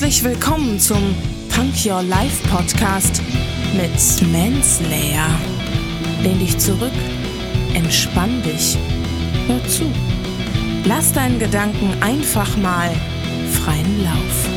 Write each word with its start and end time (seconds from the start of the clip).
Herzlich 0.00 0.24
willkommen 0.24 0.80
zum 0.80 1.14
Punk 1.50 1.74
Your 1.84 2.02
Life 2.02 2.48
Podcast 2.48 3.20
mit 3.74 4.32
Manslayer. 4.32 5.28
Lehn 6.22 6.38
dich 6.38 6.56
zurück, 6.56 6.94
entspann 7.74 8.42
dich, 8.42 8.78
hör 9.46 9.62
zu. 9.68 9.92
Lass 10.86 11.12
deinen 11.12 11.38
Gedanken 11.38 12.02
einfach 12.02 12.56
mal 12.56 12.90
freien 13.52 14.02
Lauf. 14.02 14.48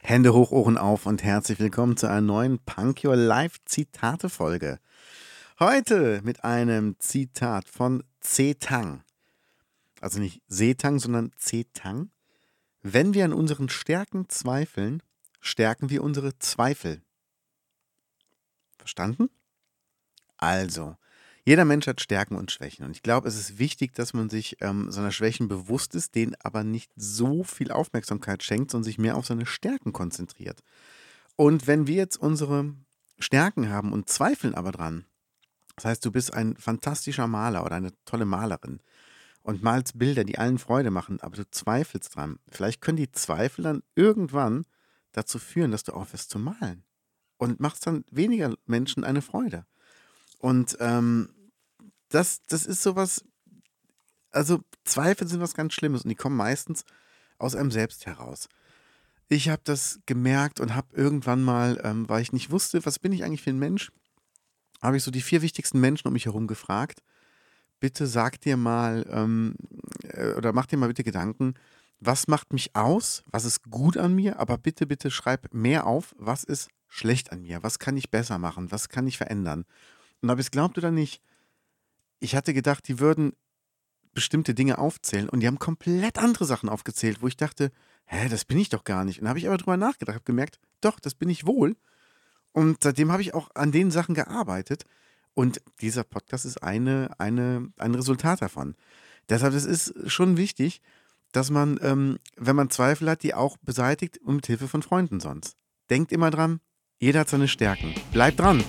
Hände 0.00 0.32
hoch, 0.32 0.50
Ohren 0.50 0.78
auf 0.78 1.04
und 1.04 1.22
herzlich 1.22 1.60
willkommen 1.60 1.98
zu 1.98 2.06
einer 2.06 2.22
neuen 2.22 2.58
Punk 2.64 3.04
Your 3.04 3.16
Life 3.16 3.58
Zitate 3.66 4.30
Folge. 4.30 4.78
Heute 5.60 6.22
mit 6.24 6.44
einem 6.44 6.98
Zitat 6.98 7.68
von 7.68 8.02
Zetang. 8.20 9.04
Also 10.00 10.18
nicht 10.18 10.40
Setang, 10.48 10.98
sondern 10.98 11.30
Zetang. 11.36 12.10
Wenn 12.80 13.12
wir 13.12 13.26
an 13.26 13.34
unseren 13.34 13.68
Stärken 13.68 14.28
zweifeln, 14.30 15.02
stärken 15.40 15.90
wir 15.90 16.02
unsere 16.02 16.38
Zweifel. 16.38 17.02
Verstanden? 18.78 19.28
Also, 20.38 20.96
jeder 21.44 21.66
Mensch 21.66 21.86
hat 21.86 22.00
Stärken 22.00 22.36
und 22.36 22.50
Schwächen. 22.50 22.86
Und 22.86 22.92
ich 22.92 23.02
glaube, 23.02 23.28
es 23.28 23.38
ist 23.38 23.58
wichtig, 23.58 23.92
dass 23.94 24.14
man 24.14 24.30
sich 24.30 24.56
ähm, 24.62 24.90
seiner 24.90 25.12
Schwächen 25.12 25.48
bewusst 25.48 25.94
ist, 25.94 26.14
denen 26.14 26.34
aber 26.42 26.64
nicht 26.64 26.90
so 26.96 27.44
viel 27.44 27.70
Aufmerksamkeit 27.70 28.42
schenkt, 28.42 28.70
sondern 28.70 28.84
sich 28.84 28.98
mehr 28.98 29.16
auf 29.16 29.26
seine 29.26 29.46
Stärken 29.46 29.92
konzentriert. 29.92 30.62
Und 31.36 31.66
wenn 31.66 31.86
wir 31.86 31.96
jetzt 31.96 32.16
unsere 32.16 32.74
Stärken 33.18 33.68
haben 33.68 33.92
und 33.92 34.08
zweifeln 34.08 34.54
aber 34.54 34.72
dran, 34.72 35.04
das 35.82 35.90
heißt, 35.90 36.04
du 36.04 36.12
bist 36.12 36.32
ein 36.32 36.56
fantastischer 36.56 37.26
Maler 37.26 37.64
oder 37.64 37.74
eine 37.74 37.92
tolle 38.04 38.24
Malerin 38.24 38.78
und 39.42 39.64
malst 39.64 39.98
Bilder, 39.98 40.22
die 40.22 40.38
allen 40.38 40.58
Freude 40.58 40.92
machen, 40.92 41.20
aber 41.20 41.34
du 41.34 41.50
zweifelst 41.50 42.14
dran. 42.14 42.38
Vielleicht 42.48 42.80
können 42.80 42.98
die 42.98 43.10
Zweifel 43.10 43.64
dann 43.64 43.82
irgendwann 43.96 44.64
dazu 45.10 45.40
führen, 45.40 45.72
dass 45.72 45.82
du 45.82 45.92
aufhörst 45.92 46.30
zu 46.30 46.38
malen 46.38 46.84
und 47.36 47.58
machst 47.58 47.84
dann 47.84 48.04
weniger 48.12 48.54
Menschen 48.64 49.02
eine 49.02 49.22
Freude. 49.22 49.66
Und 50.38 50.76
ähm, 50.78 51.30
das, 52.10 52.42
das 52.46 52.64
ist 52.64 52.84
sowas, 52.84 53.24
also 54.30 54.60
Zweifel 54.84 55.26
sind 55.26 55.40
was 55.40 55.54
ganz 55.54 55.74
Schlimmes 55.74 56.04
und 56.04 56.10
die 56.10 56.14
kommen 56.14 56.36
meistens 56.36 56.84
aus 57.38 57.56
einem 57.56 57.72
selbst 57.72 58.06
heraus. 58.06 58.48
Ich 59.28 59.48
habe 59.48 59.62
das 59.64 59.98
gemerkt 60.06 60.60
und 60.60 60.76
habe 60.76 60.94
irgendwann 60.94 61.42
mal, 61.42 61.80
ähm, 61.82 62.08
weil 62.08 62.22
ich 62.22 62.32
nicht 62.32 62.52
wusste, 62.52 62.86
was 62.86 63.00
bin 63.00 63.10
ich 63.10 63.24
eigentlich 63.24 63.42
für 63.42 63.50
ein 63.50 63.58
Mensch, 63.58 63.90
habe 64.82 64.96
ich 64.96 65.04
so 65.04 65.10
die 65.10 65.22
vier 65.22 65.42
wichtigsten 65.42 65.80
Menschen 65.80 66.08
um 66.08 66.12
mich 66.12 66.26
herum 66.26 66.46
gefragt. 66.46 67.02
Bitte 67.80 68.06
sag 68.06 68.40
dir 68.40 68.56
mal 68.56 69.06
ähm, 69.10 69.54
äh, 70.02 70.32
oder 70.34 70.52
mach 70.52 70.66
dir 70.66 70.76
mal 70.76 70.88
bitte 70.88 71.04
Gedanken, 71.04 71.54
was 72.00 72.26
macht 72.26 72.52
mich 72.52 72.74
aus, 72.74 73.22
was 73.26 73.44
ist 73.44 73.70
gut 73.70 73.96
an 73.96 74.14
mir, 74.14 74.40
aber 74.40 74.58
bitte, 74.58 74.86
bitte 74.86 75.10
schreib 75.10 75.54
mehr 75.54 75.86
auf, 75.86 76.14
was 76.18 76.42
ist 76.42 76.68
schlecht 76.88 77.32
an 77.32 77.42
mir, 77.42 77.62
was 77.62 77.78
kann 77.78 77.96
ich 77.96 78.10
besser 78.10 78.38
machen, 78.38 78.72
was 78.72 78.88
kann 78.88 79.06
ich 79.06 79.16
verändern. 79.16 79.64
Und 80.20 80.30
ob 80.30 80.38
es 80.38 80.50
glaubt 80.50 80.76
oder 80.78 80.90
nicht, 80.90 81.22
ich 82.18 82.34
hatte 82.34 82.54
gedacht, 82.54 82.86
die 82.88 82.98
würden 82.98 83.32
bestimmte 84.14 84.54
Dinge 84.54 84.78
aufzählen 84.78 85.28
und 85.28 85.40
die 85.40 85.46
haben 85.46 85.58
komplett 85.58 86.18
andere 86.18 86.44
Sachen 86.44 86.68
aufgezählt, 86.68 87.22
wo 87.22 87.28
ich 87.28 87.36
dachte, 87.36 87.70
hä, 88.04 88.28
das 88.28 88.44
bin 88.44 88.58
ich 88.58 88.68
doch 88.68 88.84
gar 88.84 89.04
nicht. 89.04 89.20
Und 89.20 89.28
habe 89.28 89.38
ich 89.38 89.46
aber 89.46 89.56
drüber 89.56 89.76
nachgedacht, 89.76 90.16
habe 90.16 90.24
gemerkt, 90.24 90.58
doch, 90.80 91.00
das 91.00 91.14
bin 91.14 91.30
ich 91.30 91.46
wohl. 91.46 91.76
Und 92.52 92.82
seitdem 92.82 93.10
habe 93.10 93.22
ich 93.22 93.34
auch 93.34 93.50
an 93.54 93.72
den 93.72 93.90
Sachen 93.90 94.14
gearbeitet. 94.14 94.84
Und 95.34 95.62
dieser 95.80 96.04
Podcast 96.04 96.44
ist 96.44 96.62
eine, 96.62 97.10
eine, 97.18 97.72
ein 97.78 97.94
Resultat 97.94 98.42
davon. 98.42 98.74
Deshalb 99.28 99.54
es 99.54 99.64
ist 99.64 99.96
es 99.96 100.12
schon 100.12 100.36
wichtig, 100.36 100.82
dass 101.32 101.50
man, 101.50 101.78
ähm, 101.82 102.18
wenn 102.36 102.56
man 102.56 102.70
Zweifel 102.70 103.08
hat, 103.08 103.22
die 103.22 103.34
auch 103.34 103.56
beseitigt 103.62 104.18
und 104.18 104.36
mit 104.36 104.46
Hilfe 104.46 104.68
von 104.68 104.82
Freunden 104.82 105.20
sonst. 105.20 105.56
Denkt 105.88 106.12
immer 106.12 106.30
dran, 106.30 106.60
jeder 106.98 107.20
hat 107.20 107.30
seine 107.30 107.48
Stärken. 107.48 107.94
Bleibt 108.12 108.40
dran. 108.40 108.62